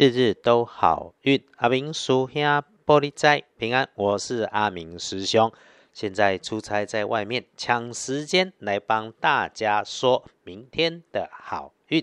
[0.00, 1.44] 日日都好运。
[1.56, 2.42] 阿明叔兄
[2.86, 5.52] 玻璃仔平安，我是阿明师兄。
[5.92, 12.02] 现在出差在外面，抢时间来帮大家说明天的好运。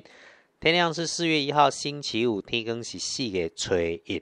[0.60, 4.22] 天亮是四月一号星期五，天更是四月初一，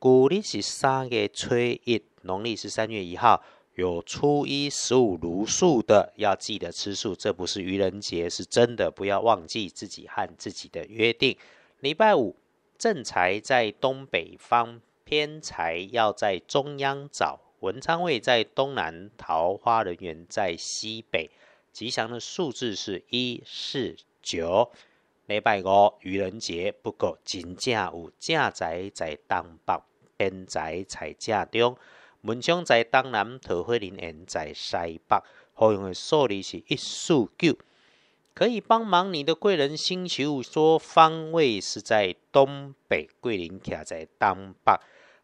[0.00, 3.40] 古历是三月初一，农历是三月一号。
[3.76, 11.36] 有初一十五如数的，要记得吃素，这不是愚人节，是真的，不要忘记自己和自己的约定。
[11.78, 12.36] 礼拜五
[12.82, 21.30] 正财在东北方，偏财要在中央找，文昌位在东南，桃花人员在西北。
[21.72, 24.72] 吉祥的数字是一四九。
[25.26, 29.80] 礼拜五愚人节，不过真正有正财在东北，
[30.16, 31.76] 偏财在正中。
[32.22, 35.22] 文昌在东南，桃花人缘在西北。
[35.54, 37.56] 好用的数字是一四九，
[38.34, 44.72] 可以帮忙你的贵人星球说方位是在东北，桂林卡在东北，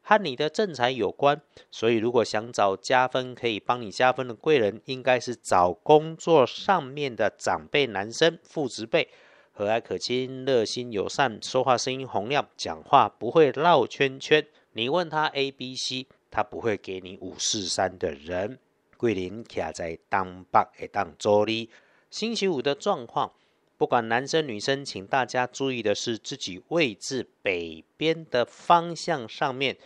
[0.02, 1.40] 和你的正财有关。
[1.70, 9.08] 所以如果想找加分可以帮你加分的贵人，应该是找工作上面的长辈男生、父职辈，
[9.52, 14.46] 和蔼可亲、热心友善，说话声音洪亮，讲话不会绕圈圈。
[14.72, 16.06] 你问他 A、B、C。
[16.30, 18.58] 他不会给你五四三的人。
[18.98, 21.70] 桂林卡在东北会当助理。
[22.10, 23.32] 星期五的状况，
[23.76, 29.76] 不管男生女生，请大家注意的是自己位置北边的方向上面，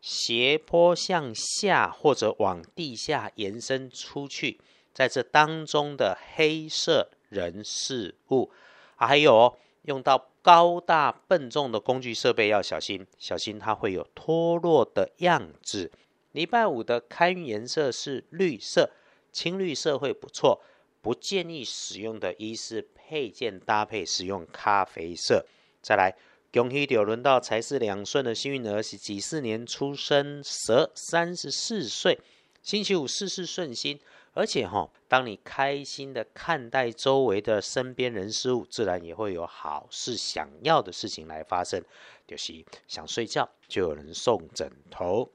[0.00, 4.58] 斜坡向下或者往地下延伸出去，
[4.92, 8.50] 在这当中的黑色人事物，
[8.96, 10.30] 还有哦用到。
[10.44, 15.90] 高大笨重的工具设备要小心，小心它会有脱落的样子。
[16.32, 18.90] 礼拜五的开运颜色是绿色，
[19.32, 20.60] 青绿色会不错。
[21.04, 25.44] 不建议使用的衣饰配件搭配使用咖啡色。
[25.82, 26.16] 再来，
[26.50, 32.18] 恭喜有轮到财势两顺的幸运儿是几四年出生蛇，三十四岁，
[32.62, 34.00] 星期五事事顺心。
[34.32, 41.84] 而且哈，当你开心的看待周围的身边人事物，自然也会有好事、想要的事情来发生。
[42.26, 45.30] 就是想睡觉，就有人送枕头。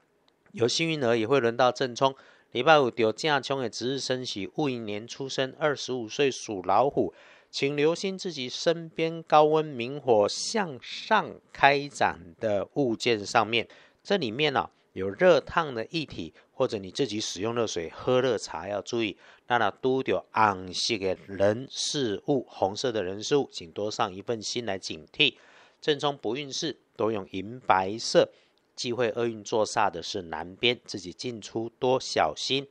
[0.51, 2.15] 有幸运儿也会轮到正冲。
[2.51, 7.13] 礼拜五丢正冲的值日生喜戊寅年出生，二十五岁属老虎，
[7.51, 13.67] 请留心自己身边高温明火向上开展的物件上面，
[14.03, 14.69] 这里面呢。
[14.93, 19.15] 有热烫的液体，或者你自己使用热水喝热茶要注意。
[19.47, 25.35] 那那都有暗色的人事物，红色的人事物，请多上一份心来警惕。
[25.79, 28.29] 正冲不运势，多用银白色。
[28.79, 32.65] 忌讳厄运坐煞的是南边，自己进出多小心。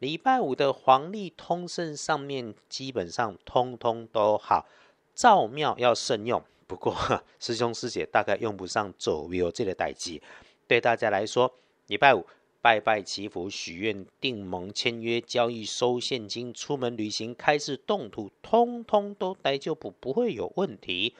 [0.00, 4.66] 礼拜五的黄历通胜上面基本上通通都好，
[5.14, 6.42] 造庙要慎用。
[6.66, 6.92] 不过
[7.38, 10.20] 师兄师姐大概用不上走庙这个代机，
[10.66, 11.54] 对大家来说。
[11.86, 12.26] 礼拜五
[12.60, 21.14] 拜拜祈福许愿订盟签约交易收现金出门旅行开市动土通通都待就不不会有问题。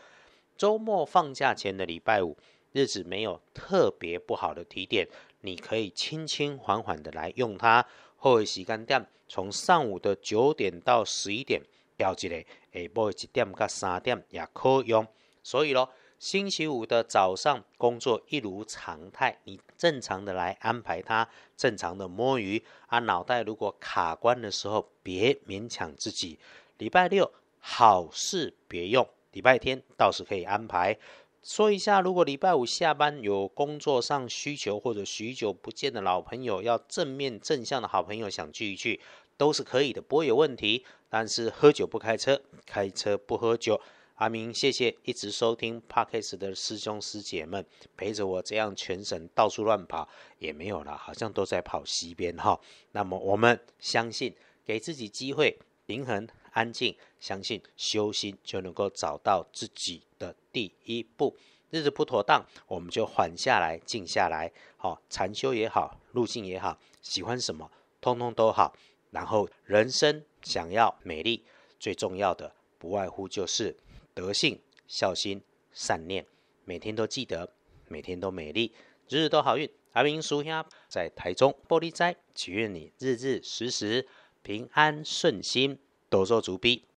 [0.58, 2.36] 周末放假前的礼拜五
[2.72, 5.08] 日子没有特别不好的提点，
[5.40, 7.86] 你可以轻轻缓缓的来用它。
[8.16, 11.62] 后尾时间点从上午的九点到十一点
[11.96, 15.06] 调起来，下晡一点到三点也可用。
[15.42, 15.90] 所以咯。
[16.18, 23.00] 星期五的早上工作一如常态，你正常的来安排它，正常的摸鱼啊。
[23.00, 26.38] 脑袋如果卡关的时候，别勉强自己。
[26.78, 27.28] 礼拜六
[27.58, 30.96] 好事别用，礼拜天倒是可以安排。
[31.42, 39.00] 说一下，如果礼拜五下班有工作上需求，或者许久不见的老朋友要正面正向的好朋友想聚一聚，
[39.36, 40.84] 都是可以的，不会有问题。
[41.10, 43.80] 但是喝酒不开车，开车不喝酒。
[44.14, 47.66] 阿明，谢谢一直收听 Podcast 的师兄师姐们，
[47.96, 50.08] 陪着我这样全省到处乱跑
[50.38, 52.60] 也没有了，好像都在跑西边哈。
[52.92, 54.32] 那么我们相信，
[54.64, 61.36] 给自己机会，平衡、安静，相信修心就能够找到自己的第一步。
[61.70, 67.70] 日子不妥当，我们就缓下来，静下来，好禅修也好，路径也好，喜欢什么，
[68.00, 68.76] 通通都好。
[69.10, 71.44] 然后人生想要美丽，
[71.78, 73.76] 最重要的不外乎就是。
[74.14, 76.26] 德性、孝心、善念，
[76.66, 77.54] 每天都记得，
[77.88, 78.74] 每天都美丽，
[79.08, 79.66] 日日都好运。
[79.92, 84.06] 阿明叔兄在台中玻璃斋，祈愿你日日时时
[84.42, 85.78] 平安顺心，
[86.12, 86.84] 多做足逼。